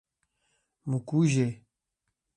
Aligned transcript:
Mucugê 0.89 1.47